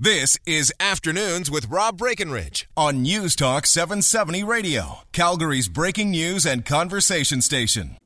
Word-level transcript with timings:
This 0.00 0.38
is 0.46 0.72
Afternoons 0.78 1.50
with 1.50 1.66
Rob 1.66 1.98
Breckenridge 1.98 2.68
on 2.76 3.02
News 3.02 3.34
Talk 3.34 3.66
770 3.66 4.44
Radio, 4.44 4.98
Calgary's 5.10 5.68
breaking 5.68 6.12
news 6.12 6.46
and 6.46 6.64
conversation 6.64 7.42
station. 7.42 7.96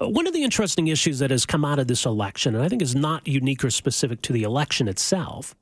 Uh, 0.00 0.08
one 0.08 0.28
of 0.28 0.32
the 0.32 0.44
interesting 0.44 0.86
issues 0.86 1.18
that 1.18 1.32
has 1.32 1.44
come 1.44 1.64
out 1.64 1.80
of 1.80 1.88
this 1.88 2.06
election, 2.06 2.54
and 2.54 2.62
I 2.62 2.68
think 2.68 2.82
is 2.82 2.94
not 2.94 3.26
unique 3.26 3.64
or 3.64 3.70
specific 3.70 4.22
to 4.22 4.32
the 4.32 4.44
election 4.44 4.86
itself, 4.86 5.56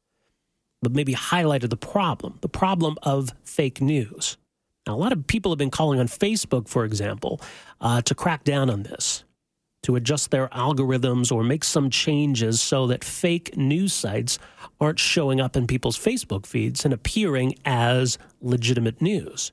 but 0.83 0.93
maybe 0.93 1.15
highlighted 1.15 1.71
the 1.71 1.77
problem 1.79 2.37
the 2.43 2.49
problem 2.51 2.99
of 3.03 3.31
fake 3.43 3.81
news. 3.81 4.37
Now, 4.87 4.95
a 4.95 4.99
lot 5.01 5.13
of 5.13 5.27
people 5.27 5.53
have 5.53 5.59
been 5.59 5.71
calling 5.71 6.01
on 6.01 6.07
Facebook, 6.07 6.69
for 6.69 6.85
example, 6.85 7.41
uh, 7.81 8.03
to 8.03 8.15
crack 8.15 8.45
down 8.45 8.69
on 8.69 8.83
this, 8.83 9.25
to 9.83 9.97
adjust 9.97 10.31
their 10.31 10.49
algorithms 10.49 11.33
or 11.33 11.43
make 11.43 11.65
some 11.65 11.91
changes 11.91 12.61
so 12.61 12.87
that 12.87 13.05
fake 13.05 13.57
news 13.57 13.93
sites 13.93 14.39
aren't 14.81 14.99
showing 14.99 15.41
up 15.41 15.57
in 15.57 15.67
people's 15.67 15.99
Facebook 15.99 16.47
feeds 16.47 16.85
and 16.85 16.93
appearing 16.93 17.55
as 17.65 18.19
legitimate 18.41 19.01
news. 19.01 19.53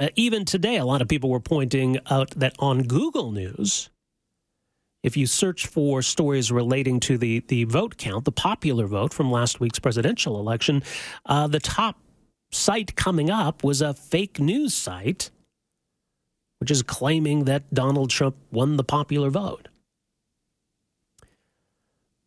Uh, 0.00 0.08
even 0.14 0.44
today, 0.44 0.76
a 0.76 0.84
lot 0.84 1.02
of 1.02 1.08
people 1.08 1.30
were 1.30 1.40
pointing 1.40 1.98
out 2.10 2.30
that 2.30 2.54
on 2.58 2.82
Google 2.82 3.32
News, 3.32 3.90
if 5.02 5.16
you 5.16 5.26
search 5.26 5.66
for 5.66 6.02
stories 6.02 6.52
relating 6.52 7.00
to 7.00 7.18
the, 7.18 7.40
the 7.48 7.64
vote 7.64 7.96
count, 7.96 8.24
the 8.24 8.32
popular 8.32 8.86
vote 8.86 9.12
from 9.12 9.30
last 9.30 9.58
week's 9.58 9.78
presidential 9.78 10.38
election, 10.38 10.82
uh, 11.26 11.46
the 11.46 11.60
top 11.60 11.98
site 12.52 12.94
coming 12.96 13.30
up 13.30 13.64
was 13.64 13.80
a 13.80 13.94
fake 13.94 14.38
news 14.38 14.74
site, 14.74 15.30
which 16.60 16.70
is 16.70 16.82
claiming 16.82 17.44
that 17.44 17.72
Donald 17.72 18.10
Trump 18.10 18.36
won 18.52 18.76
the 18.76 18.84
popular 18.84 19.30
vote. 19.30 19.68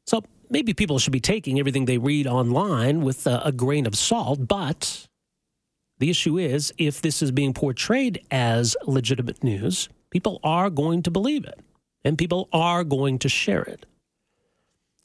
So 0.07 0.23
maybe 0.49 0.73
people 0.73 0.99
should 0.99 1.13
be 1.13 1.19
taking 1.19 1.59
everything 1.59 1.85
they 1.85 1.99
read 1.99 2.27
online 2.27 3.01
with 3.01 3.27
a, 3.27 3.41
a 3.45 3.51
grain 3.51 3.85
of 3.85 3.95
salt, 3.95 4.47
but 4.47 5.07
the 5.99 6.09
issue 6.09 6.37
is 6.37 6.73
if 6.77 7.01
this 7.01 7.21
is 7.21 7.31
being 7.31 7.53
portrayed 7.53 8.25
as 8.31 8.75
legitimate 8.85 9.43
news, 9.43 9.87
people 10.09 10.39
are 10.43 10.69
going 10.69 11.03
to 11.03 11.11
believe 11.11 11.45
it 11.45 11.59
and 12.03 12.17
people 12.17 12.49
are 12.51 12.83
going 12.83 13.19
to 13.19 13.29
share 13.29 13.61
it. 13.61 13.85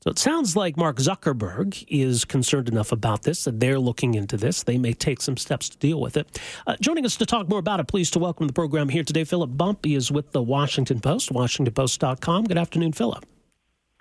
So 0.09 0.13
it 0.13 0.19
sounds 0.19 0.57
like 0.57 0.79
Mark 0.79 0.97
Zuckerberg 0.97 1.85
is 1.87 2.25
concerned 2.25 2.71
enough 2.71 2.93
about 2.93 3.25
this 3.25 3.45
that 3.45 3.61
they're 3.61 3.79
looking 3.79 4.15
into 4.15 4.39
this. 4.39 4.63
They 4.63 4.79
may 4.79 4.95
take 4.95 5.21
some 5.21 5.37
steps 5.37 5.69
to 5.69 5.77
deal 5.77 6.01
with 6.01 6.17
it. 6.17 6.41
Uh, 6.67 6.77
joining 6.81 7.05
us 7.05 7.17
to 7.17 7.27
talk 7.27 7.47
more 7.47 7.59
about 7.59 7.79
it, 7.79 7.89
pleased 7.89 8.15
to 8.15 8.19
welcome 8.19 8.47
the 8.47 8.55
program 8.55 8.89
here 8.89 9.05
today, 9.05 9.25
Philip 9.25 9.55
Bump. 9.55 9.85
He 9.85 9.95
is 9.95 10.11
with 10.11 10.33
the 10.33 10.41
Washington 10.41 11.01
Post, 11.01 11.31
WashingtonPost.com. 11.31 12.45
Good 12.45 12.57
afternoon, 12.57 12.93
Philip. 12.93 13.27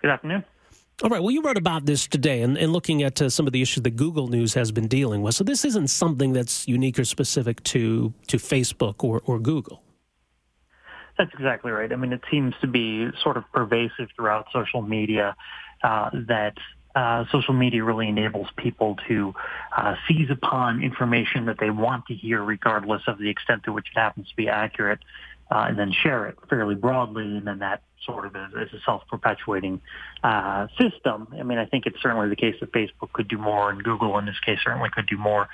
Good 0.02 0.10
afternoon. 0.10 0.46
All 1.04 1.10
right. 1.10 1.22
Well, 1.22 1.32
you 1.32 1.42
wrote 1.42 1.58
about 1.58 1.86
this 1.86 2.08
today 2.08 2.42
and, 2.42 2.58
and 2.58 2.72
looking 2.72 3.04
at 3.04 3.22
uh, 3.22 3.30
some 3.30 3.46
of 3.46 3.52
the 3.52 3.62
issues 3.62 3.84
that 3.84 3.98
Google 3.98 4.30
News 4.30 4.54
has 4.54 4.72
been 4.72 4.88
dealing 4.88 5.24
with. 5.24 5.36
So 5.36 5.44
this 5.44 5.66
isn't 5.66 5.90
something 5.90 6.32
that's 6.32 6.70
unique 6.70 7.00
or 7.00 7.04
specific 7.04 7.62
to, 7.66 8.14
to 8.28 8.38
Facebook 8.38 9.04
or, 9.04 9.22
or 9.26 9.40
Google. 9.40 9.84
That's 11.18 11.34
exactly 11.34 11.72
right. 11.72 11.92
I 11.92 11.98
mean, 11.98 12.14
it 12.14 12.22
seems 12.32 12.54
to 12.62 12.68
be 12.68 13.10
sort 13.22 13.36
of 13.36 13.44
pervasive 13.52 14.08
throughout 14.16 14.46
social 14.54 14.82
media 14.82 15.36
that 15.84 16.54
uh, 16.98 17.26
social 17.32 17.54
media 17.54 17.84
really 17.84 18.08
enables 18.08 18.48
people 18.58 18.98
to 19.08 19.36
uh, 19.76 19.96
seize 20.08 20.32
upon 20.32 20.82
information 20.82 21.46
that 21.46 21.58
they 21.60 21.70
want 21.70 22.06
to 22.08 22.16
hear, 22.16 22.44
regardless 22.44 23.04
of 23.06 23.20
the 23.20 23.30
extent 23.30 23.64
to 23.64 23.72
which 23.72 23.86
it 23.96 24.00
happens 24.00 24.28
to 24.30 24.36
be 24.36 24.50
accurate, 24.50 25.00
uh, 25.52 25.66
and 25.70 25.78
then 25.78 25.92
share 25.92 26.26
it 26.26 26.38
fairly 26.50 26.74
broadly, 26.74 27.24
and 27.24 27.46
then 27.46 27.60
that 27.60 27.84
sort 28.04 28.26
of 28.26 28.36
is, 28.36 28.68
is 28.68 28.74
a 28.74 28.82
self-perpetuating 28.84 29.80
uh, 30.24 30.68
system. 30.80 31.28
I 31.40 31.44
mean, 31.44 31.60
I 31.60 31.66
think 31.66 31.86
it's 31.86 32.02
certainly 32.02 32.30
the 32.30 32.36
case 32.36 32.56
that 32.62 32.72
Facebook 32.72 33.14
could 33.14 33.28
do 33.28 33.38
more, 33.38 33.70
and 33.70 33.84
Google, 33.84 34.18
in 34.18 34.26
this 34.26 34.40
case, 34.40 34.58
certainly 34.64 34.90
could 34.90 35.08
do 35.08 35.18
more 35.18 35.48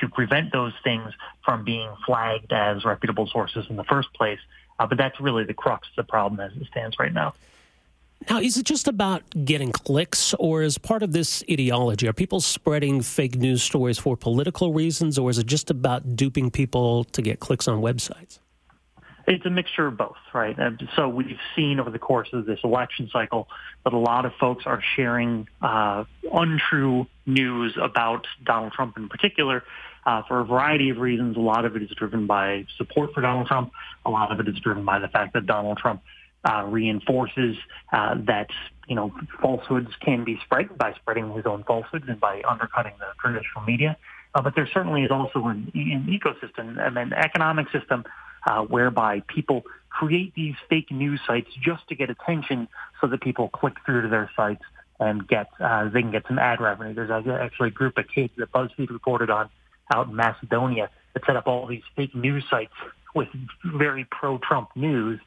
to 0.00 0.08
prevent 0.08 0.52
those 0.52 0.72
things 0.82 1.12
from 1.44 1.64
being 1.64 1.90
flagged 2.06 2.52
as 2.52 2.84
reputable 2.84 3.28
sources 3.28 3.66
in 3.70 3.76
the 3.76 3.84
first 3.84 4.12
place. 4.14 4.40
Uh, 4.80 4.86
but 4.86 4.98
that's 4.98 5.20
really 5.20 5.44
the 5.44 5.54
crux 5.54 5.86
of 5.88 6.06
the 6.06 6.10
problem 6.10 6.40
as 6.40 6.50
it 6.60 6.66
stands 6.68 6.98
right 6.98 7.12
now. 7.12 7.34
Now, 8.28 8.40
is 8.40 8.58
it 8.58 8.66
just 8.66 8.88
about 8.88 9.22
getting 9.46 9.72
clicks, 9.72 10.34
or 10.34 10.62
is 10.62 10.76
part 10.76 11.02
of 11.02 11.12
this 11.12 11.42
ideology? 11.50 12.06
Are 12.08 12.12
people 12.12 12.40
spreading 12.40 13.00
fake 13.00 13.36
news 13.36 13.62
stories 13.62 13.96
for 13.98 14.18
political 14.18 14.74
reasons, 14.74 15.18
or 15.18 15.30
is 15.30 15.38
it 15.38 15.46
just 15.46 15.70
about 15.70 16.14
duping 16.14 16.50
people 16.50 17.04
to 17.04 17.22
get 17.22 17.40
clicks 17.40 17.66
on 17.66 17.80
websites? 17.80 18.38
It's 19.26 19.46
a 19.46 19.50
mixture 19.50 19.86
of 19.86 19.96
both, 19.96 20.16
right? 20.34 20.58
And 20.58 20.88
so 20.94 21.08
we've 21.08 21.38
seen 21.56 21.80
over 21.80 21.90
the 21.90 21.98
course 21.98 22.28
of 22.34 22.44
this 22.44 22.58
election 22.64 23.08
cycle 23.10 23.48
that 23.84 23.94
a 23.94 23.98
lot 23.98 24.26
of 24.26 24.32
folks 24.38 24.64
are 24.66 24.82
sharing 24.96 25.48
uh, 25.62 26.04
untrue 26.30 27.06
news 27.24 27.78
about 27.80 28.26
Donald 28.44 28.72
Trump 28.72 28.98
in 28.98 29.08
particular 29.08 29.64
uh, 30.04 30.22
for 30.28 30.40
a 30.40 30.44
variety 30.44 30.90
of 30.90 30.98
reasons. 30.98 31.36
A 31.36 31.40
lot 31.40 31.64
of 31.64 31.76
it 31.76 31.82
is 31.82 31.90
driven 31.90 32.26
by 32.26 32.66
support 32.76 33.14
for 33.14 33.22
Donald 33.22 33.46
Trump. 33.46 33.72
A 34.04 34.10
lot 34.10 34.32
of 34.32 34.40
it 34.40 34.48
is 34.48 34.58
driven 34.60 34.84
by 34.84 34.98
the 34.98 35.08
fact 35.08 35.34
that 35.34 35.46
Donald 35.46 35.78
Trump 35.78 36.02
uh, 36.48 36.64
reinforces 36.64 37.56
uh, 37.92 38.14
that 38.26 38.48
you 38.88 38.94
know 38.94 39.12
falsehoods 39.40 39.90
can 40.00 40.24
be 40.24 40.38
spread 40.44 40.76
by 40.78 40.94
spreading 40.94 41.32
his 41.34 41.46
own 41.46 41.62
falsehoods 41.64 42.06
and 42.08 42.20
by 42.20 42.42
undercutting 42.48 42.92
the 42.98 43.06
traditional 43.20 43.64
media. 43.64 43.96
Uh, 44.34 44.42
but 44.42 44.54
there 44.54 44.68
certainly 44.72 45.02
is 45.02 45.10
also 45.10 45.46
an, 45.46 45.70
an 45.74 46.06
ecosystem 46.08 46.78
and 46.84 46.96
an 46.96 47.12
economic 47.12 47.66
system 47.70 48.04
uh, 48.46 48.62
whereby 48.62 49.20
people 49.26 49.62
create 49.90 50.34
these 50.34 50.54
fake 50.68 50.90
news 50.90 51.20
sites 51.26 51.50
just 51.60 51.86
to 51.88 51.94
get 51.94 52.10
attention 52.10 52.68
so 53.00 53.06
that 53.06 53.20
people 53.20 53.48
click 53.48 53.74
through 53.84 54.02
to 54.02 54.08
their 54.08 54.30
sites 54.36 54.62
and 55.00 55.26
get 55.28 55.48
uh, 55.60 55.88
they 55.88 56.02
can 56.02 56.10
get 56.10 56.24
some 56.26 56.38
ad 56.38 56.60
revenue. 56.60 56.94
There's 56.94 57.10
actually 57.10 57.68
a 57.68 57.72
group 57.72 57.98
of 57.98 58.06
kids 58.08 58.32
that 58.36 58.52
BuzzFeed 58.52 58.90
reported 58.90 59.30
on 59.30 59.48
out 59.92 60.08
in 60.08 60.16
Macedonia 60.16 60.90
that 61.14 61.24
set 61.26 61.36
up 61.36 61.46
all 61.46 61.66
these 61.66 61.82
fake 61.96 62.14
news 62.14 62.44
sites 62.50 62.72
with 63.14 63.28
very 63.64 64.06
pro-Trump 64.10 64.70
news 64.76 65.20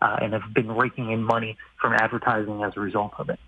uh, 0.00 0.18
and 0.20 0.32
have 0.32 0.54
been 0.54 0.70
raking 0.70 1.10
in 1.10 1.22
money 1.22 1.56
from 1.80 1.92
advertising 1.92 2.62
as 2.62 2.72
a 2.76 2.80
result 2.80 3.12
of 3.18 3.30
it. 3.30 3.38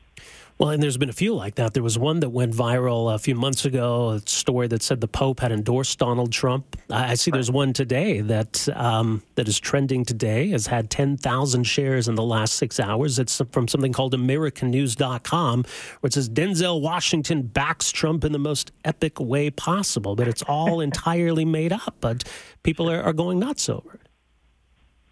Well, 0.61 0.69
and 0.69 0.83
there's 0.83 0.99
been 0.99 1.09
a 1.09 1.15
few 1.15 1.35
like 1.35 1.55
that. 1.55 1.73
There 1.73 1.83
was 1.83 1.99
one 1.99 2.21
that 2.21 2.29
went 2.29 2.53
viral 2.53 3.15
a 3.15 3.19
few 3.19 3.35
months 3.35 3.65
ago, 3.65 4.11
a 4.11 4.21
story 4.29 4.67
that 4.67 4.83
said 4.83 5.01
the 5.01 5.09
Pope 5.09 5.41
had 5.41 5.53
endorsed 5.53 5.99
Donald 5.99 6.33
Trump. 6.33 6.77
I 6.91 7.15
see 7.15 7.31
there's 7.31 7.51
one 7.51 7.73
today 7.73 8.21
that 8.21 8.69
um, 8.77 9.23
that 9.37 9.49
is 9.49 9.59
trending 9.59 10.05
today, 10.05 10.51
has 10.51 10.67
had 10.67 10.91
10,000 10.91 11.65
shares 11.65 12.09
in 12.09 12.15
the 12.15 12.23
last 12.23 12.57
six 12.57 12.79
hours. 12.79 13.19
It's 13.19 13.41
from 13.53 13.69
something 13.69 13.95
called 13.95 14.13
AmericanNews.com, 14.13 15.65
where 16.01 16.09
it 16.09 16.13
says 16.13 16.29
Denzel 16.29 16.83
Washington 16.83 17.41
backs 17.41 17.91
Trump 17.91 18.23
in 18.23 18.33
the 18.33 18.39
most 18.39 18.71
epic 18.85 19.19
way 19.19 19.49
possible. 19.49 20.15
But 20.15 20.29
it's 20.29 20.43
all 20.43 20.81
entirely 20.83 21.47
made 21.47 21.73
up, 21.73 21.95
but 22.03 22.31
people 22.65 22.91
are, 22.91 23.03
are 23.03 23.15
going 23.15 23.39
nuts 23.39 23.71
over 23.71 23.95
it. 23.95 24.10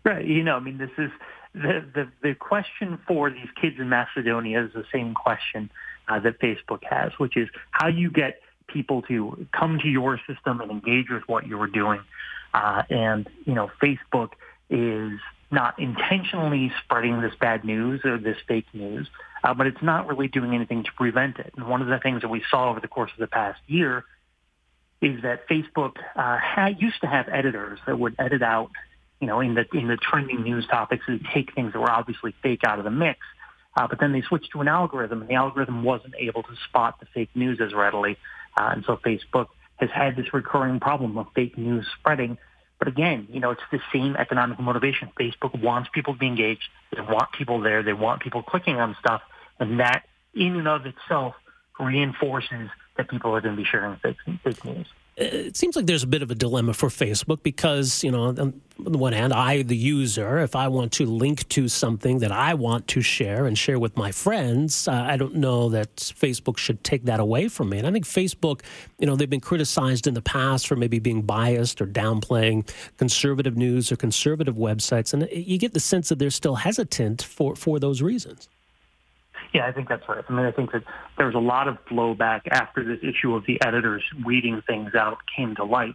Right. 0.09 0.25
You 0.25 0.43
know, 0.43 0.57
I 0.57 0.61
mean, 0.61 0.79
this 0.79 0.91
is 0.97 1.11
the, 1.53 1.85
the, 1.95 2.09
the 2.23 2.35
question 2.35 2.99
for 3.07 3.29
these 3.29 3.49
kids 3.61 3.77
in 3.79 3.91
Macedonia 3.91 4.65
is 4.65 4.73
the 4.73 4.87
same 4.91 5.13
question 5.13 5.71
uh, 6.09 6.19
that 6.21 6.41
Facebook 6.41 6.83
has, 6.89 7.13
which 7.19 7.37
is 7.37 7.51
how 7.73 7.89
you 7.89 8.11
get 8.11 8.41
people 8.69 9.03
to 9.03 9.47
come 9.53 9.79
to 9.81 9.87
your 9.87 10.19
system 10.27 10.63
and 10.63 10.71
engage 10.71 11.11
with 11.11 11.25
what 11.27 11.47
you're 11.47 11.67
doing. 11.67 12.01
Uh, 12.55 12.85
and, 12.89 13.29
you 13.45 13.53
know, 13.53 13.71
Facebook 13.83 14.31
is 14.71 15.21
not 15.51 15.79
intentionally 15.79 16.73
spreading 16.85 17.21
this 17.21 17.35
bad 17.39 17.63
news 17.63 18.01
or 18.07 18.17
this 18.17 18.39
fake 18.47 18.67
news, 18.73 19.09
uh, 19.45 19.53
but 19.53 19.67
it's 19.67 19.83
not 19.83 20.09
really 20.09 20.29
doing 20.29 20.55
anything 20.55 20.85
to 20.85 20.93
prevent 20.97 21.39
it. 21.39 21.53
And 21.55 21.69
one 21.69 21.83
of 21.83 21.89
the 21.89 21.99
things 21.99 22.23
that 22.23 22.29
we 22.29 22.43
saw 22.51 22.71
over 22.71 22.81
the 22.81 22.89
course 22.89 23.11
of 23.13 23.19
the 23.19 23.27
past 23.27 23.61
year 23.67 24.07
is 25.03 25.21
that 25.21 25.47
Facebook 25.51 25.97
uh, 26.17 26.39
had, 26.39 26.81
used 26.81 27.03
to 27.03 27.07
have 27.07 27.29
editors 27.29 27.79
that 27.87 27.99
would 27.99 28.15
edit 28.19 28.41
out 28.43 28.71
you 29.21 29.27
know, 29.27 29.41
in 29.41 29.55
the 29.55 29.65
in 29.73 29.89
the 29.89 29.97
trending 29.97 30.43
news 30.43 30.67
topics 30.67 31.05
and 31.09 31.27
take 31.35 31.55
things 31.55 31.73
that 31.73 31.81
were 31.81 31.91
obviously 31.91 32.35
fake 32.43 32.65
out 32.65 32.79
of 32.79 32.85
the 32.85 32.91
mix. 32.91 33.21
Uh, 33.77 33.87
but 33.87 34.01
then 34.01 34.13
they 34.13 34.23
switched 34.23 34.51
to 34.53 34.61
an 34.61 34.69
algorithm, 34.69 35.21
and 35.21 35.31
the 35.31 35.35
algorithm 35.35 35.85
wasn't 35.85 36.15
able 36.19 36.43
to 36.43 36.57
spot 36.69 36.99
the 37.01 37.07
fake 37.15 37.31
news 37.35 37.61
as 37.61 37.73
readily. 37.73 38.17
Uh, 38.57 38.71
and 38.73 38.85
so 38.85 38.97
Facebook 38.97 39.47
has 39.77 39.91
had 39.91 40.17
this 40.17 40.33
recurring 40.35 40.81
problem 40.81 41.17
of 41.19 41.27
fake 41.35 41.57
news 41.57 41.87
spreading. 41.99 42.39
But 42.79 42.89
again, 42.89 43.29
you 43.31 43.41
know, 43.41 43.51
it's 43.51 43.63
the 43.71 43.81
same 43.93 44.17
economic 44.17 44.59
motivation. 44.59 45.11
Facebook 45.19 45.61
wants 45.61 45.91
people 45.93 46.15
to 46.15 46.19
be 46.19 46.27
engaged. 46.27 46.69
They 46.95 47.01
want 47.01 47.33
people 47.33 47.61
there. 47.61 47.83
They 47.83 47.93
want 47.93 48.23
people 48.23 48.43
clicking 48.43 48.77
on 48.77 48.97
stuff. 49.01 49.23
And 49.59 49.81
that 49.81 50.05
in 50.35 50.57
and 50.57 50.69
of 50.69 50.87
itself 50.87 51.35
reinforces 51.79 52.71
that 52.97 53.09
people 53.09 53.35
are 53.35 53.41
going 53.41 53.57
to 53.57 53.63
be 53.63 53.69
sharing 53.69 53.97
fake, 53.97 54.17
fake 54.43 54.65
news 54.65 54.87
it 55.19 55.57
seems 55.57 55.75
like 55.75 55.87
there's 55.87 56.05
a 56.05 56.09
bit 56.09 56.23
of 56.23 56.31
a 56.31 56.35
dilemma 56.35 56.73
for 56.73 56.89
Facebook 56.89 57.43
because, 57.43 58.05
you 58.05 58.11
know, 58.11 58.27
on 58.27 58.61
the 58.79 58.99
one 58.99 59.13
hand, 59.13 59.33
I, 59.33 59.63
the 59.63 59.77
user, 59.77 60.39
if 60.39 60.55
I 60.55 60.69
want 60.69 60.93
to 60.93 61.07
link 61.07 61.49
to 61.49 61.67
something 61.69 62.21
that 62.21 62.31
I 62.31 62.55
want 62.55 62.87
to 62.89 63.01
share 63.01 63.47
and 63.47 63.59
share 63.59 63.79
with 63.81 63.97
my 63.97 64.13
friends, 64.13 64.87
uh, 64.87 64.93
I 64.93 65.17
don't 65.17 65.35
know 65.35 65.71
that 65.71 65.97
Facebook 65.97 66.57
should 66.57 66.85
take 66.85 67.05
that 67.07 67.19
away 67.19 67.49
from 67.49 67.71
me. 67.71 67.79
And 67.79 67.87
I 67.87 67.91
think 67.91 68.05
Facebook, 68.05 68.61
you 68.99 69.07
know, 69.07 69.17
they've 69.17 69.29
been 69.29 69.41
criticized 69.41 70.07
in 70.07 70.15
the 70.15 70.23
past 70.23 70.69
for 70.69 70.77
maybe 70.77 71.01
being 71.01 71.23
biased 71.23 71.81
or 71.81 71.87
downplaying 71.87 72.71
conservative 72.97 73.57
news 73.57 73.91
or 73.91 73.97
conservative 73.97 74.55
websites. 74.55 75.13
And 75.13 75.29
you 75.33 75.59
get 75.59 75.75
the 75.75 75.81
sense 75.81 76.09
that 76.11 76.21
they're 76.21 76.31
still 76.31 76.55
hesitant 76.55 77.23
for, 77.23 77.57
for 77.57 77.81
those 77.81 78.03
reasons. 78.03 78.49
Yeah, 79.55 79.67
I 79.67 79.73
think 79.73 79.89
that's 79.89 80.07
right. 80.09 80.23
I 80.29 80.33
mean, 80.33 80.45
I 80.45 80.53
think 80.53 80.73
that 80.73 80.83
there 81.17 81.27
was 81.27 81.35
a 81.35 81.41
lot 81.41 81.69
of 81.69 81.79
blowback 81.87 82.43
after 82.51 82.85
this 82.85 82.99
issue 83.03 83.35
of 83.35 83.47
the 83.47 83.61
editors 83.63 84.03
weeding 84.25 84.63
things 84.67 84.95
out 84.95 85.19
came 85.35 85.55
to 85.57 85.65
light. 85.65 85.95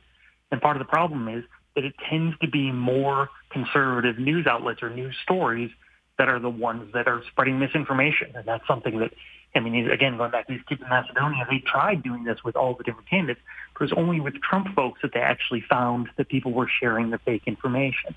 And 0.52 0.62
part 0.62 0.76
of 0.76 0.80
the 0.80 0.90
problem 0.90 1.28
is 1.28 1.44
that 1.76 1.84
it 1.84 1.94
tends 2.10 2.38
to 2.40 2.48
be 2.48 2.72
more 2.72 3.30
conservative 3.52 4.18
news 4.18 4.48
outlets 4.48 4.82
or 4.82 4.90
news 4.90 5.16
stories 5.24 5.72
that 6.18 6.30
are 6.30 6.40
the 6.40 6.50
ones 6.50 6.92
that 6.94 7.08
are 7.08 7.24
spreading 7.32 7.60
misinformation. 7.60 8.32
And 8.36 8.48
that's 8.48 8.66
something 8.68 9.00
that, 9.00 9.12
I 9.56 9.60
mean, 9.60 9.90
again, 9.90 10.18
going 10.18 10.32
back 10.32 10.48
to 10.48 10.54
these 10.54 10.64
kids 10.68 10.82
in 10.82 10.90
Macedonia, 10.90 11.46
they 11.50 11.60
tried 11.60 12.04
doing 12.04 12.24
this 12.24 12.44
with 12.44 12.56
all 12.56 12.76
the 12.76 12.84
different 12.84 13.10
candidates, 13.10 13.42
but 13.74 13.84
it 13.84 13.92
was 13.92 13.94
only 13.98 14.20
with 14.20 14.36
Trump 14.42 14.68
folks 14.76 15.02
that 15.02 15.14
they 15.14 15.20
actually 15.20 15.64
found 15.68 16.10
that 16.18 16.30
people 16.30 16.52
were 16.54 16.70
sharing 16.80 17.10
the 17.10 17.20
fake 17.20 17.44
information. 17.46 18.16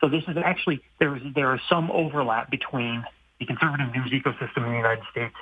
So 0.00 0.08
this 0.08 0.24
is 0.28 0.36
actually, 0.36 0.80
there 0.98 1.16
is, 1.16 1.22
there 1.34 1.54
is 1.54 1.60
some 1.68 1.90
overlap 1.90 2.50
between 2.50 3.04
the 3.38 3.46
conservative 3.46 3.92
news 3.94 4.10
ecosystem 4.10 4.64
in 4.64 4.70
the 4.70 4.76
United 4.76 5.04
States 5.10 5.34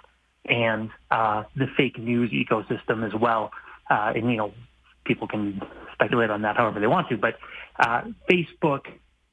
and 0.46 0.90
uh, 1.10 1.44
the 1.56 1.66
fake 1.76 1.98
news 1.98 2.30
ecosystem 2.30 3.06
as 3.06 3.14
well. 3.18 3.50
Uh, 3.90 4.12
and, 4.14 4.30
you 4.30 4.36
know, 4.36 4.52
people 5.04 5.28
can 5.28 5.62
speculate 5.92 6.30
on 6.30 6.42
that 6.42 6.56
however 6.56 6.80
they 6.80 6.86
want 6.86 7.08
to. 7.08 7.16
But 7.16 7.38
uh, 7.78 8.02
Facebook, 8.30 8.86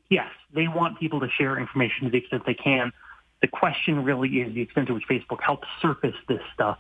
yes, 0.10 0.30
they 0.54 0.68
want 0.68 1.00
people 1.00 1.19
to 1.22 1.30
share 1.30 1.58
information 1.58 2.06
to 2.06 2.12
the 2.12 2.18
extent 2.18 2.44
they 2.46 2.54
can. 2.54 2.92
The 3.42 3.48
question 3.48 4.04
really 4.04 4.30
is 4.30 4.54
the 4.54 4.62
extent 4.62 4.88
to 4.88 4.94
which 4.94 5.08
Facebook 5.10 5.42
helps 5.42 5.68
surface 5.81 6.16
this 6.28 6.42
stuff 6.54 6.78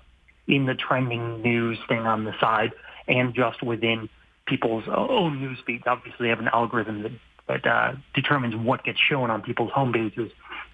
in 0.47 0.65
the 0.65 0.75
trending 0.75 1.41
news 1.41 1.79
thing 1.87 1.99
on 1.99 2.23
the 2.23 2.33
side 2.39 2.71
and 3.07 3.33
just 3.33 3.63
within 3.63 4.09
people's 4.45 4.83
own 4.87 5.39
news 5.39 5.57
feeds. 5.65 5.83
Obviously, 5.87 6.25
they 6.25 6.29
have 6.29 6.39
an 6.39 6.49
algorithm 6.49 7.03
that, 7.03 7.11
that 7.47 7.65
uh, 7.65 7.93
determines 8.13 8.55
what 8.55 8.83
gets 8.83 8.99
shown 8.99 9.29
on 9.31 9.41
people's 9.41 9.71
homepages 9.71 10.31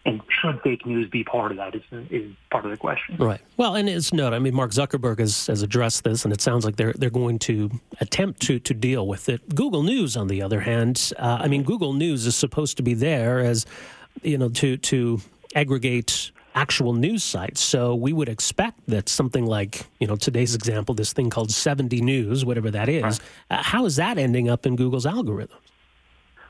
and 0.07 0.21
should 0.29 0.61
fake 0.61 0.85
news 0.85 1.09
be 1.09 1.23
part 1.23 1.51
of 1.51 1.57
that 1.57 1.75
is, 1.75 1.83
is 2.09 2.33
part 2.49 2.63
of 2.63 2.71
the 2.71 2.77
question. 2.77 3.17
Right. 3.17 3.41
Well, 3.57 3.75
and 3.75 3.89
it's 3.89 4.13
noted. 4.13 4.35
I 4.35 4.39
mean, 4.39 4.55
Mark 4.55 4.71
Zuckerberg 4.71 5.19
has, 5.19 5.47
has 5.47 5.61
addressed 5.61 6.05
this, 6.05 6.23
and 6.23 6.33
it 6.33 6.39
sounds 6.41 6.63
like 6.63 6.77
they're 6.77 6.93
they're 6.93 7.09
going 7.09 7.39
to 7.39 7.69
attempt 7.99 8.41
to 8.43 8.57
to 8.59 8.73
deal 8.73 9.05
with 9.05 9.27
it. 9.27 9.53
Google 9.53 9.83
News, 9.83 10.15
on 10.15 10.27
the 10.27 10.41
other 10.41 10.61
hand, 10.61 11.11
uh, 11.19 11.39
I 11.41 11.49
mean, 11.49 11.63
Google 11.63 11.93
News 11.93 12.25
is 12.25 12.35
supposed 12.35 12.77
to 12.77 12.83
be 12.83 12.93
there 12.93 13.39
as 13.39 13.65
you 14.23 14.37
know 14.37 14.49
to 14.49 14.77
to 14.77 15.19
aggregate 15.55 16.31
actual 16.55 16.93
news 16.93 17.23
sites. 17.23 17.61
So 17.61 17.93
we 17.93 18.13
would 18.13 18.29
expect 18.29 18.79
that 18.87 19.09
something 19.09 19.45
like, 19.45 19.85
you 19.99 20.07
know, 20.07 20.15
today's 20.15 20.55
example, 20.55 20.95
this 20.95 21.13
thing 21.13 21.29
called 21.29 21.51
70 21.51 22.01
News, 22.01 22.45
whatever 22.45 22.71
that 22.71 22.89
is, 22.89 23.03
right. 23.03 23.19
uh, 23.51 23.61
how 23.61 23.85
is 23.85 23.97
that 23.97 24.17
ending 24.17 24.49
up 24.49 24.65
in 24.65 24.75
Google's 24.75 25.05
algorithm? 25.05 25.59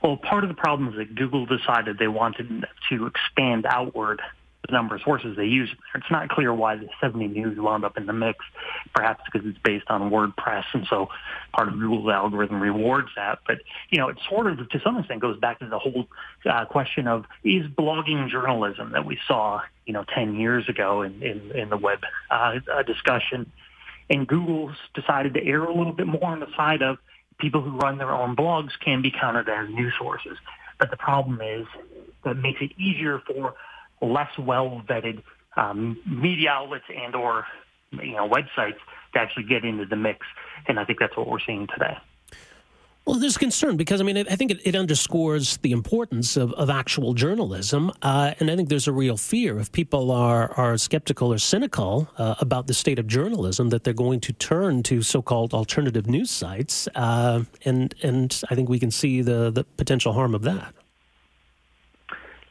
Well, 0.02 0.18
part 0.18 0.44
of 0.44 0.50
the 0.50 0.56
problem 0.56 0.90
is 0.90 0.96
that 0.96 1.16
Google 1.16 1.46
decided 1.46 1.98
they 1.98 2.08
wanted 2.08 2.66
to 2.90 3.06
expand 3.08 3.66
outward 3.66 4.22
the 4.68 4.74
number 4.74 4.96
of 4.96 5.02
sources 5.02 5.36
they 5.38 5.46
use. 5.46 5.70
It's 5.96 6.12
not 6.12 6.30
clear 6.30 6.54
why 6.54 6.76
the 6.76 6.90
70 7.02 7.28
News 7.28 7.58
wound 7.58 7.86
up 7.86 7.98
in 7.98 8.06
the 8.06 8.14
mix, 8.14 8.40
perhaps 8.94 9.22
because 9.26 9.48
it's 9.48 9.58
based 9.64 9.86
on 9.90 10.10
WordPress, 10.12 10.66
and 10.74 10.86
so 10.90 11.10
part 11.54 11.68
of 11.68 11.76
Google's 11.80 12.10
algorithm 12.10 12.60
rewards 12.60 13.10
that. 13.16 13.40
But, 13.48 13.60
you 13.90 14.00
know, 14.00 14.10
it 14.10 14.18
sort 14.30 14.48
of, 14.48 14.70
to 14.70 14.80
some 14.84 14.98
extent, 14.98 15.22
goes 15.22 15.40
back 15.40 15.60
to 15.60 15.68
the 15.68 15.80
whole 15.80 16.08
uh, 16.50 16.66
question 16.66 17.08
of 17.08 17.26
is 17.44 17.66
blogging 17.68 18.30
journalism 18.30 18.92
that 18.92 19.06
we 19.06 19.18
saw, 19.28 19.62
you 19.86 19.94
know, 19.94 20.06
10 20.14 20.36
years 20.36 20.68
ago 20.68 21.02
in, 21.02 21.22
in, 21.24 21.52
in 21.56 21.70
the 21.70 21.78
web 21.78 22.00
uh, 22.30 22.60
discussion. 22.86 23.52
And 24.10 24.28
Google's 24.28 24.76
decided 24.94 25.34
to 25.36 25.46
err 25.46 25.66
a 25.66 25.74
little 25.74 25.94
bit 25.94 26.08
more 26.08 26.26
on 26.26 26.40
the 26.40 26.48
side 26.56 26.82
of 26.82 26.98
people 27.40 27.62
who 27.62 27.78
run 27.78 27.98
their 27.98 28.12
own 28.12 28.36
blogs 28.36 28.72
can 28.84 29.02
be 29.02 29.12
counted 29.12 29.48
as 29.50 29.70
news 29.70 29.94
sources. 29.98 30.38
But 30.80 30.92
the 30.92 30.98
problem 30.98 31.42
is 31.42 31.66
that 32.24 32.36
makes 32.36 32.62
it 32.62 32.72
easier 32.80 33.20
for 33.20 33.56
less 34.02 34.30
well-vetted 34.38 35.24
um, 35.56 36.00
media 36.06 36.52
outlets 36.52 36.86
and 36.96 37.16
or 37.16 37.46
you 37.92 38.14
know 38.14 38.30
websites 38.30 38.78
to 39.14 39.20
actually 39.20 39.46
get 39.46 39.66
into 39.66 39.86
the 39.86 39.96
mix. 39.96 40.26
And 40.68 40.80
I 40.80 40.86
think 40.86 41.00
that's 41.00 41.18
what 41.18 41.28
we're 41.28 41.40
seeing 41.46 41.68
today. 41.68 41.98
Well, 43.08 43.20
there's 43.20 43.38
concern 43.38 43.78
because 43.78 44.02
I 44.02 44.04
mean 44.04 44.18
I 44.18 44.36
think 44.36 44.52
it, 44.52 44.60
it 44.66 44.76
underscores 44.76 45.56
the 45.58 45.72
importance 45.72 46.36
of, 46.36 46.52
of 46.54 46.70
actual 46.70 47.14
journalism, 47.14 47.90
uh, 48.02 48.34
and 48.42 48.52
I 48.52 48.58
think 48.58 48.68
there's 48.68 48.90
a 48.90 48.92
real 48.92 49.16
fear 49.16 49.60
if 49.60 49.72
people 49.72 50.12
are 50.12 50.52
are 50.56 50.78
skeptical 50.78 51.32
or 51.32 51.38
cynical 51.38 52.10
uh, 52.18 52.36
about 52.40 52.68
the 52.68 52.74
state 52.74 53.00
of 53.00 53.08
journalism 53.08 53.70
that 53.70 53.86
they're 53.86 53.94
going 53.94 54.20
to 54.20 54.34
turn 54.34 54.84
to 54.84 55.02
so-called 55.02 55.54
alternative 55.54 56.06
news 56.06 56.30
sites, 56.30 56.90
uh, 56.96 57.44
and 57.64 57.96
and 58.04 58.42
I 58.52 58.56
think 58.56 58.68
we 58.68 58.78
can 58.78 58.92
see 58.92 59.22
the 59.22 59.52
the 59.52 59.64
potential 59.64 60.12
harm 60.12 60.36
of 60.36 60.42
that. 60.42 60.74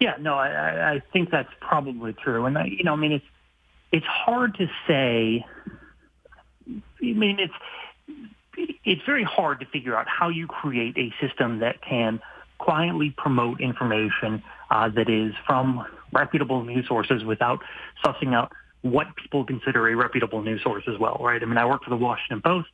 Yeah, 0.01 0.15
no, 0.19 0.37
I, 0.37 0.95
I 0.95 1.03
think 1.13 1.31
that's 1.31 1.53
probably 1.61 2.15
true, 2.15 2.47
and 2.47 2.57
I, 2.57 2.65
you 2.65 2.83
know, 2.83 2.95
I 2.95 2.97
mean 2.97 3.13
it's 3.13 3.27
it's 3.93 4.07
hard 4.07 4.57
to 4.57 4.67
say. 4.89 5.45
I 6.67 6.81
mean 7.03 7.39
it's 7.41 7.53
it's 8.57 9.03
very 9.05 9.25
hard 9.25 9.61
to 9.61 9.67
figure 9.67 9.97
out 9.97 10.07
how 10.09 10.29
you 10.29 10.47
create 10.47 10.97
a 10.97 11.13
system 11.21 11.61
that 11.61 11.83
can 11.83 12.21
quietly 12.59 13.15
promote 13.17 13.61
information 13.61 14.43
uh, 14.71 14.89
that 14.89 15.11
is 15.11 15.35
from 15.47 15.85
reputable 16.13 16.65
news 16.65 16.87
sources 16.89 17.25
without 17.25 17.61
sussing 18.05 18.35
out 18.35 18.53
what 18.83 19.07
people 19.17 19.45
consider 19.45 19.89
a 19.89 19.97
reputable 19.97 20.43
news 20.43 20.63
source 20.63 20.85
as 20.89 20.99
well, 20.99 21.19
right? 21.21 21.43
I 21.43 21.47
mean, 21.47 21.59
I 21.59 21.67
work 21.67 21.85
for 21.85 21.91
the 21.91 21.97
Washington 21.97 22.41
Post. 22.43 22.69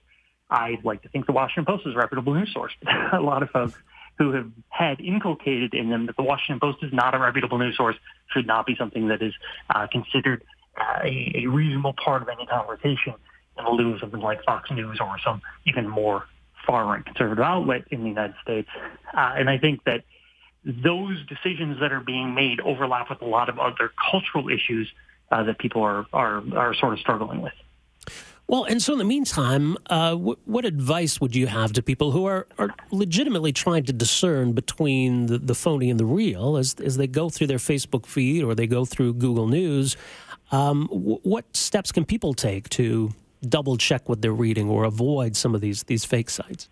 I'd 0.50 0.84
like 0.84 1.02
to 1.02 1.08
think 1.08 1.26
the 1.26 1.32
Washington 1.32 1.64
Post 1.64 1.86
is 1.86 1.94
a 1.94 1.98
reputable 1.98 2.34
news 2.34 2.52
source. 2.52 2.72
a 3.12 3.20
lot 3.20 3.42
of 3.42 3.50
folks 3.50 3.74
who 4.18 4.32
have 4.32 4.50
had 4.68 5.00
inculcated 5.00 5.72
in 5.72 5.88
them 5.88 6.06
that 6.06 6.16
the 6.16 6.22
Washington 6.22 6.60
Post 6.60 6.84
is 6.84 6.92
not 6.92 7.14
a 7.14 7.18
reputable 7.18 7.58
news 7.58 7.76
source 7.76 7.96
should 8.32 8.46
not 8.46 8.66
be 8.66 8.76
something 8.76 9.08
that 9.08 9.22
is 9.22 9.32
uh, 9.74 9.86
considered 9.90 10.44
uh, 10.78 11.00
a, 11.02 11.44
a 11.44 11.46
reasonable 11.46 11.94
part 11.94 12.22
of 12.22 12.28
any 12.28 12.46
conversation 12.46 13.14
in 13.58 13.64
lieu 13.64 13.94
of 13.94 14.00
something 14.00 14.20
like 14.20 14.42
Fox 14.44 14.70
News 14.70 14.98
or 15.00 15.16
some 15.24 15.42
even 15.66 15.88
more 15.88 16.24
far-right 16.66 17.04
conservative 17.04 17.44
outlet 17.44 17.84
in 17.90 18.02
the 18.02 18.08
United 18.08 18.36
States. 18.42 18.68
Uh, 19.12 19.34
and 19.36 19.50
I 19.50 19.58
think 19.58 19.84
that 19.84 20.04
those 20.64 21.24
decisions 21.26 21.80
that 21.80 21.92
are 21.92 22.00
being 22.00 22.34
made 22.34 22.60
overlap 22.60 23.10
with 23.10 23.20
a 23.20 23.26
lot 23.26 23.48
of 23.48 23.58
other 23.58 23.90
cultural 24.10 24.48
issues 24.48 24.92
uh, 25.30 25.42
that 25.42 25.58
people 25.58 25.82
are, 25.82 26.06
are, 26.12 26.42
are 26.56 26.74
sort 26.74 26.92
of 26.92 27.00
struggling 27.00 27.42
with. 27.42 27.52
Well, 28.48 28.64
and 28.64 28.82
so 28.82 28.92
in 28.92 28.98
the 28.98 29.04
meantime, 29.04 29.78
uh, 29.86 30.14
what 30.14 30.64
advice 30.64 31.20
would 31.20 31.34
you 31.34 31.46
have 31.46 31.72
to 31.72 31.82
people 31.82 32.10
who 32.10 32.26
are, 32.26 32.46
are 32.58 32.68
legitimately 32.90 33.52
trying 33.52 33.84
to 33.84 33.92
discern 33.92 34.52
between 34.52 35.26
the, 35.26 35.38
the 35.38 35.54
phony 35.54 35.88
and 35.88 35.98
the 35.98 36.04
real 36.04 36.56
as, 36.56 36.74
as 36.74 36.96
they 36.96 37.06
go 37.06 37.30
through 37.30 37.46
their 37.46 37.58
Facebook 37.58 38.04
feed 38.04 38.44
or 38.44 38.54
they 38.54 38.66
go 38.66 38.84
through 38.84 39.14
Google 39.14 39.46
News? 39.46 39.96
Um, 40.50 40.86
w- 40.90 41.20
what 41.22 41.56
steps 41.56 41.92
can 41.92 42.04
people 42.04 42.34
take 42.34 42.68
to 42.70 43.14
double 43.48 43.76
check 43.76 44.08
what 44.08 44.22
they're 44.22 44.32
reading 44.32 44.68
or 44.68 44.84
avoid 44.84 45.36
some 45.36 45.54
of 45.54 45.60
these 45.60 45.84
these 45.84 46.04
fake 46.04 46.30
sites? 46.30 46.68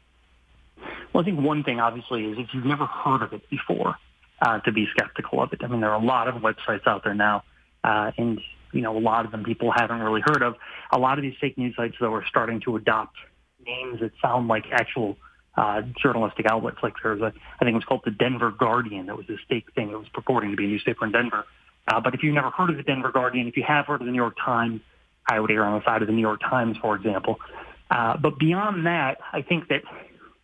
Well, 1.12 1.23
I 1.23 1.25
think 1.25 1.41
one 1.41 1.65
thing 1.65 1.81
obviously 1.81 2.25
is 2.25 2.39
if 2.39 2.49
you've 2.53 2.65
never 2.65 2.87
heard 2.87 3.23
of 3.23 3.33
it 3.33 3.49
before, 3.50 3.97
uh, 4.43 4.61
to 4.61 4.73
be 4.73 4.87
skeptical 4.91 5.43
of 5.43 5.53
it. 5.53 5.61
I 5.62 5.67
mean, 5.67 5.81
there 5.81 5.91
are 5.91 6.00
a 6.00 6.05
lot 6.05 6.29
of 6.29 6.37
websites 6.37 6.87
out 6.87 7.05
there 7.05 7.15
now, 7.15 7.45
uh, 7.85 8.12
and 8.17 8.41
you 8.73 8.83
know, 8.83 8.97
a 8.97 9.00
lot 9.00 9.25
of 9.25 9.33
them 9.33 9.45
people 9.45 9.73
haven't 9.75 10.00
really 10.00 10.23
heard 10.25 10.43
of. 10.43 10.55
A 10.93 10.99
lot 10.99 11.19
of 11.19 11.23
these 11.23 11.35
fake 11.41 11.59
news 11.59 11.75
sites, 11.77 11.97
though, 12.00 12.15
are 12.15 12.25
starting 12.29 12.61
to 12.61 12.77
adopt 12.77 13.17
names 13.67 14.00
that 14.00 14.12
sound 14.23 14.49
like 14.49 14.65
actual 14.73 15.17
uh, 15.57 15.83
journalistic 16.00 16.47
outlets. 16.49 16.79
Like 16.83 16.95
there's 17.03 17.21
a, 17.21 17.33
I 17.61 17.65
think 17.65 17.73
it 17.73 17.75
was 17.75 17.85
called 17.85 18.03
the 18.05 18.12
Denver 18.12 18.50
Guardian. 18.50 19.07
That 19.07 19.17
was 19.17 19.27
this 19.27 19.41
fake 19.49 19.67
thing 19.75 19.91
that 19.91 19.99
was 19.99 20.09
purporting 20.15 20.50
to 20.50 20.57
be 20.57 20.65
a 20.65 20.69
newspaper 20.69 21.05
in 21.05 21.12
Denver. 21.12 21.45
Uh, 21.89 22.00
but 22.00 22.15
if 22.15 22.23
you've 22.23 22.35
never 22.35 22.50
heard 22.50 22.71
of 22.71 22.77
the 22.77 22.83
Denver 22.83 23.11
Guardian, 23.11 23.49
if 23.49 23.57
you 23.57 23.65
have 23.67 23.87
heard 23.87 24.00
of 24.00 24.07
the 24.07 24.12
New 24.12 24.19
York 24.21 24.37
Times, 24.43 24.81
I 25.29 25.41
would 25.41 25.50
err 25.50 25.65
on 25.65 25.79
the 25.79 25.85
side 25.85 26.03
of 26.03 26.09
the 26.09 26.15
New 26.15 26.21
York 26.21 26.41
Times, 26.41 26.77
for 26.81 26.97
example. 26.97 27.39
Uh, 27.91 28.17
but 28.17 28.39
beyond 28.39 28.87
that, 28.87 29.19
I 29.33 29.43
think 29.43 29.69
that 29.69 29.83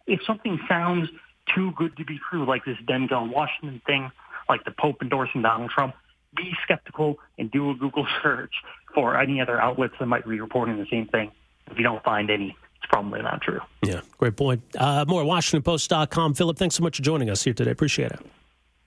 if 0.06 0.20
something 0.26 0.58
sounds 0.68 1.08
too 1.54 1.72
good 1.76 1.96
to 1.96 2.04
be 2.04 2.18
true, 2.30 2.44
like 2.46 2.64
this 2.64 2.76
Denzel 2.88 3.32
Washington 3.32 3.80
thing, 3.86 4.10
like 4.48 4.64
the 4.64 4.72
Pope 4.72 4.96
endorsing 5.02 5.42
Donald 5.42 5.70
Trump, 5.70 5.94
be 6.36 6.52
skeptical 6.62 7.18
and 7.38 7.50
do 7.50 7.70
a 7.70 7.74
Google 7.74 8.06
search 8.22 8.52
for 8.94 9.18
any 9.18 9.40
other 9.40 9.60
outlets 9.60 9.94
that 9.98 10.06
might 10.06 10.26
be 10.26 10.40
reporting 10.40 10.78
the 10.78 10.86
same 10.90 11.06
thing. 11.06 11.30
If 11.70 11.78
you 11.78 11.84
don't 11.84 12.02
find 12.04 12.30
any, 12.30 12.56
it's 12.76 12.86
probably 12.88 13.22
not 13.22 13.42
true. 13.42 13.60
Yeah, 13.82 14.00
great 14.18 14.36
point. 14.36 14.62
Uh, 14.76 15.04
more 15.06 15.22
WashingtonPost.com. 15.24 16.34
Philip, 16.34 16.56
thanks 16.56 16.76
so 16.76 16.82
much 16.82 16.96
for 16.96 17.02
joining 17.02 17.30
us 17.30 17.42
here 17.42 17.54
today. 17.54 17.70
Appreciate 17.70 18.12
it. 18.12 18.20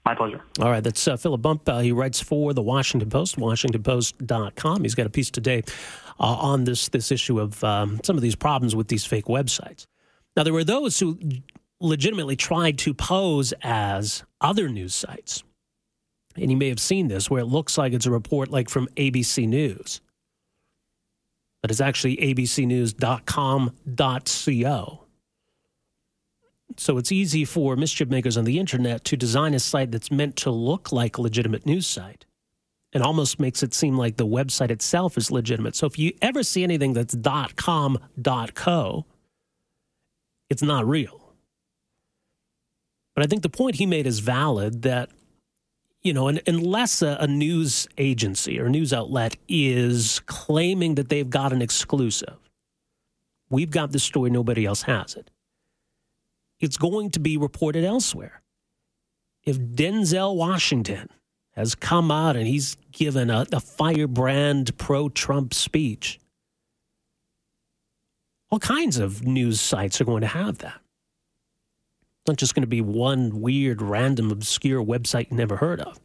My 0.06 0.16
pleasure. 0.16 0.42
All 0.60 0.70
right, 0.70 0.84
that's 0.84 1.08
uh, 1.08 1.18
Philip 1.18 1.42
Bump. 1.42 1.68
Uh, 1.68 1.80
he 1.80 1.92
writes 1.92 2.20
for 2.20 2.54
the 2.54 2.62
Washington 2.62 3.10
Post, 3.10 3.38
WashingtonPost.com. 3.38 4.84
He's 4.84 4.96
got 4.96 5.06
a 5.06 5.10
piece 5.10 5.30
today 5.30 5.64
uh, 6.20 6.24
on 6.24 6.64
this 6.64 6.90
this 6.90 7.12
issue 7.12 7.40
of 7.40 7.64
um, 7.64 8.00
some 8.04 8.16
of 8.16 8.22
these 8.22 8.36
problems 8.36 8.76
with 8.76 8.88
these 8.88 9.06
fake 9.06 9.26
websites. 9.26 9.86
Now, 10.36 10.44
there 10.44 10.54
were 10.54 10.64
those 10.64 11.00
who 11.00 11.20
legitimately 11.82 12.36
tried 12.36 12.78
to 12.80 12.94
pose 12.94 13.54
as 13.62 14.24
other 14.42 14.70
news 14.70 14.96
sites. 14.96 15.44
And 16.36 16.52
you 16.52 16.58
may 16.58 16.70
have 16.70 16.80
seen 16.80 17.08
this 17.08 17.30
where 17.30 17.42
it 17.42 17.46
looks 17.46 17.78
like 17.78 17.94
it's 17.94 18.06
a 18.06 18.12
report 18.12 18.50
like 18.50 18.70
from 18.70 18.88
ABC 18.96 19.48
News, 19.48 20.02
but 21.62 21.72
it's 21.72 21.82
actually 21.82 22.18
abcnews.com.co. 22.18 25.06
So 26.80 26.98
it's 26.98 27.12
easy 27.12 27.44
for 27.44 27.76
mischief 27.76 28.08
makers 28.08 28.38
on 28.38 28.46
the 28.46 28.58
internet 28.58 29.04
to 29.06 29.18
design 29.18 29.54
a 29.54 29.60
site 29.60 29.92
that's 29.92 30.12
meant 30.12 30.38
to 30.38 30.50
look 30.50 30.94
like 30.94 31.18
a 31.18 31.22
legitimate 31.22 31.66
news 31.66 31.86
site 31.86 32.26
and 32.94 33.04
almost 33.04 33.38
makes 33.38 33.62
it 33.62 33.74
seem 33.74 33.98
like 33.98 34.16
the 34.16 34.26
website 34.26 34.72
itself 34.72 35.18
is 35.18 35.30
legitimate. 35.30 35.76
So 35.76 35.88
if 35.88 36.00
you 36.00 36.14
ever 36.22 36.42
see 36.42 36.64
anything 36.64 36.94
that's 36.94 37.18
.com, 37.58 38.00
.co, 38.54 39.06
it's 40.50 40.64
not 40.64 40.88
real. 40.88 41.34
But 43.14 43.26
I 43.26 43.28
think 43.28 43.44
the 43.44 43.50
point 43.50 43.76
he 43.76 43.86
made 43.86 44.08
is 44.08 44.20
valid 44.20 44.84
that, 44.84 45.10
you 46.02 46.14
know, 46.14 46.30
unless 46.30 47.02
a, 47.02 47.18
a 47.20 47.28
news 47.28 47.90
agency 47.98 48.58
or 48.58 48.70
news 48.70 48.94
outlet 48.94 49.36
is 49.50 50.22
claiming 50.28 50.96
that 50.96 51.10
they've 51.10 51.30
got 51.30 51.52
an 51.52 51.62
exclusive, 51.62 52.38
we've 53.50 53.70
got 53.70 53.92
the 53.92 54.00
story, 54.00 54.30
nobody 54.30 54.66
else 54.66 54.84
has 54.84 55.16
it, 55.16 55.30
it's 56.60 56.78
going 56.78 57.12
to 57.12 57.20
be 57.20 57.38
reported 57.38 57.84
elsewhere. 57.84 58.42
If 59.44 59.58
Denzel 59.58 60.36
Washington 60.36 61.10
has 61.54 61.76
come 61.76 62.12
out 62.12 62.36
and 62.36 62.48
he's 62.48 62.76
given 62.92 63.30
a, 63.30 63.46
a 63.52 63.60
firebrand 63.60 64.78
pro 64.78 65.10
Trump 65.10 65.54
speech, 65.54 66.20
all 68.52 68.60
kinds 68.60 68.98
of 68.98 69.26
news 69.26 69.62
sites 69.62 70.02
are 70.02 70.06
going 70.06 70.22
to 70.22 70.28
have 70.28 70.60
that. 70.60 70.76
It's 70.76 72.28
not 72.28 72.38
just 72.38 72.56
going 72.56 72.64
to 72.64 72.68
be 72.68 72.82
one 72.82 73.42
weird, 73.42 73.82
random, 73.82 74.32
obscure 74.32 74.84
website 74.84 75.32
you 75.32 75.38
never 75.38 75.58
heard 75.58 75.80
of. 75.82 76.00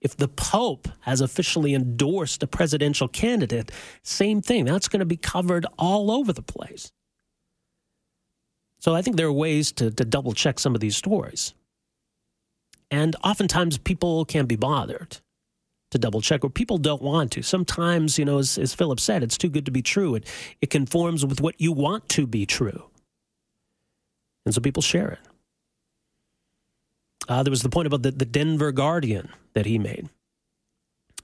If 0.00 0.16
the 0.18 0.28
Pope 0.28 0.88
has 1.00 1.22
officially 1.22 1.72
endorsed 1.72 2.42
a 2.42 2.46
presidential 2.46 3.08
candidate, 3.08 3.72
same 4.02 4.42
thing. 4.42 4.66
That's 4.66 4.88
going 4.88 5.00
to 5.00 5.06
be 5.06 5.16
covered 5.16 5.64
all 5.78 6.10
over 6.10 6.32
the 6.32 6.42
place. 6.42 6.92
So 8.84 8.94
I 8.94 9.00
think 9.00 9.16
there 9.16 9.28
are 9.28 9.32
ways 9.32 9.72
to, 9.72 9.90
to 9.90 10.04
double 10.04 10.34
check 10.34 10.58
some 10.58 10.74
of 10.74 10.80
these 10.82 10.94
stories. 10.94 11.54
And 12.90 13.16
oftentimes 13.24 13.78
people 13.78 14.26
can't 14.26 14.46
be 14.46 14.56
bothered 14.56 15.16
to 15.90 15.96
double 15.96 16.20
check, 16.20 16.44
or 16.44 16.50
people 16.50 16.76
don't 16.76 17.00
want 17.00 17.32
to. 17.32 17.42
Sometimes, 17.42 18.18
you 18.18 18.26
know, 18.26 18.36
as, 18.36 18.58
as 18.58 18.74
Philip 18.74 19.00
said, 19.00 19.22
it's 19.22 19.38
too 19.38 19.48
good 19.48 19.64
to 19.64 19.70
be 19.70 19.80
true. 19.80 20.16
It, 20.16 20.26
it 20.60 20.68
conforms 20.68 21.24
with 21.24 21.40
what 21.40 21.58
you 21.58 21.72
want 21.72 22.10
to 22.10 22.26
be 22.26 22.44
true. 22.44 22.90
And 24.44 24.54
so 24.54 24.60
people 24.60 24.82
share 24.82 25.12
it. 25.12 25.18
Uh, 27.26 27.42
there 27.42 27.50
was 27.50 27.62
the 27.62 27.70
point 27.70 27.86
about 27.86 28.02
the, 28.02 28.10
the 28.10 28.26
Denver 28.26 28.70
Guardian 28.70 29.30
that 29.54 29.64
he 29.64 29.78
made. 29.78 30.10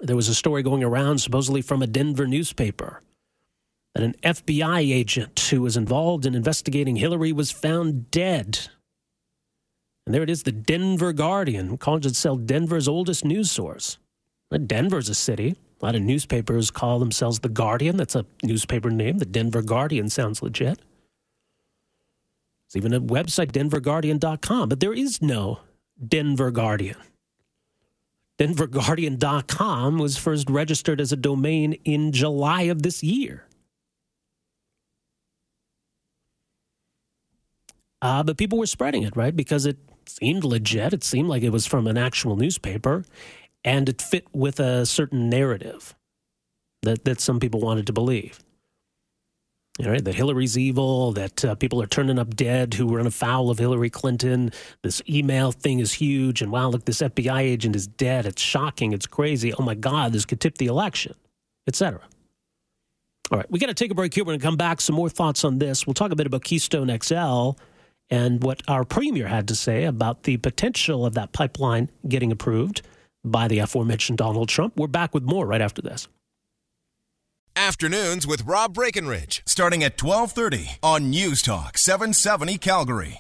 There 0.01 0.17
was 0.17 0.29
a 0.29 0.35
story 0.35 0.63
going 0.63 0.83
around, 0.83 1.19
supposedly 1.19 1.61
from 1.61 1.83
a 1.83 1.87
Denver 1.87 2.27
newspaper, 2.27 3.03
that 3.95 4.03
an 4.05 4.15
FBI 4.23 4.93
agent 4.93 5.39
who 5.51 5.63
was 5.63 5.77
involved 5.77 6.27
in 6.27 6.35
investigating 6.35 6.97
Hillary 6.97 7.33
was 7.33 7.51
found 7.51 8.11
dead. 8.11 8.69
And 10.07 10.15
there 10.15 10.23
it 10.23 10.31
is, 10.31 10.45
the 10.45 10.53
Denver 10.53 11.13
Guardian 11.13 11.77
calls 11.77 12.07
itself 12.07 12.45
Denver's 12.45 12.89
oldest 12.89 13.25
news 13.25 13.51
source. 13.51 13.99
Denver's 14.67 15.09
a 15.09 15.15
city. 15.15 15.57
A 15.81 15.85
lot 15.85 15.95
of 15.95 16.03
newspapers 16.03 16.71
call 16.71 16.99
themselves 16.99 17.39
the 17.39 17.49
Guardian. 17.49 17.97
That's 17.97 18.17
a 18.17 18.27
newspaper 18.43 18.91
name. 18.91 19.19
The 19.19 19.25
Denver 19.25 19.63
Guardian 19.63 20.11
sounds 20.11 20.43
legit. 20.43 20.79
There's 22.73 22.85
even 22.85 22.93
a 22.93 23.01
website, 23.01 23.53
denverguardian.com, 23.53 24.69
but 24.69 24.81
there 24.81 24.93
is 24.93 25.23
no 25.23 25.61
Denver 26.07 26.51
Guardian. 26.51 26.97
DenverGuardian.com 28.41 29.99
was 29.99 30.17
first 30.17 30.49
registered 30.49 30.99
as 30.99 31.13
a 31.13 31.17
domain 31.17 31.75
in 31.85 32.11
July 32.11 32.63
of 32.63 32.83
this 32.83 33.03
year. 33.03 33.45
Uh, 38.03 38.23
but 38.23 38.39
people 38.39 38.59
were 38.59 38.67
spreading 38.67 39.03
it, 39.03 39.17
right? 39.17 39.35
Because 39.35 39.67
it 39.67 39.79
seemed 40.07 40.45
legit. 40.45 40.93
It 40.93 41.05
seemed 41.05 41.29
like 41.29 41.43
it 41.43 41.51
was 41.51 41.67
from 41.67 41.87
an 41.87 41.99
actual 41.99 42.37
newspaper, 42.37 43.05
and 43.65 43.89
it 43.89 44.01
fit 44.01 44.27
with 44.33 44.59
a 44.61 44.87
certain 44.87 45.29
narrative 45.29 45.95
that, 46.83 47.05
that 47.05 47.21
some 47.21 47.41
people 47.41 47.61
wanted 47.61 47.87
to 47.87 47.93
believe. 47.93 48.41
All 49.79 49.91
right, 49.91 50.05
that 50.05 50.15
Hillary's 50.15 50.59
evil, 50.59 51.13
that 51.13 51.45
uh, 51.45 51.55
people 51.55 51.81
are 51.81 51.87
turning 51.87 52.19
up 52.19 52.35
dead 52.37 52.75
who 52.75 52.95
run 52.97 53.07
afoul 53.07 53.49
of 53.49 53.59
Hillary 53.59 53.89
Clinton. 53.89 54.53
This 54.83 55.01
email 55.09 55.53
thing 55.53 55.79
is 55.79 55.95
huge, 55.95 56.43
and 56.43 56.53
wow, 56.53 56.69
look, 56.69 56.85
this 56.85 57.01
FBI 57.01 57.41
agent 57.41 57.77
is 57.77 57.87
dead. 57.87 58.27
It's 58.27 58.43
shocking. 58.43 58.93
It's 58.93 59.07
crazy. 59.07 59.55
Oh 59.55 59.63
my 59.63 59.75
God, 59.75 60.13
this 60.13 60.27
could 60.27 60.41
tip 60.41 60.59
the 60.59 60.67
election, 60.67 61.15
etc. 61.67 62.01
All 63.31 63.39
right, 63.39 63.51
we 63.51 63.59
got 63.59 63.69
to 63.69 63.75
take 63.75 63.91
a 63.91 63.95
break 63.95 64.13
here. 64.13 64.25
We're 64.25 64.33
going 64.33 64.41
to 64.41 64.45
come 64.45 64.57
back. 64.57 64.81
Some 64.83 64.97
more 64.97 65.09
thoughts 65.09 65.45
on 65.45 65.59
this. 65.59 65.87
We'll 65.87 65.95
talk 65.95 66.11
a 66.11 66.17
bit 66.17 66.27
about 66.27 66.45
Keystone 66.45 66.95
XL 67.01 67.53
and 68.11 68.43
what 68.43 68.63
our 68.69 68.85
premier 68.85 69.29
had 69.29 69.49
to 69.49 69.55
say 69.55 69.85
about 69.85 70.25
the 70.25 70.37
potential 70.39 71.07
of 71.07 71.15
that 71.15 71.33
pipeline 71.33 71.91
getting 72.09 72.33
approved 72.33 72.83
by 73.25 73.49
the 73.49 73.59
aforementioned 73.59 74.19
Donald 74.19 74.49
Trump. 74.49 74.77
We're 74.77 74.87
back 74.87 75.15
with 75.15 75.23
more 75.23 75.47
right 75.47 75.61
after 75.61 75.83
this. 75.83 76.09
Afternoons 77.57 78.27
with 78.27 78.47
Rob 78.47 78.75
Breckenridge, 78.75 79.43
starting 79.45 79.83
at 79.83 80.01
1230 80.01 80.79
on 80.83 81.11
News 81.11 81.43
Talk 81.43 81.77
770 81.77 82.59
Calgary. 82.59 83.09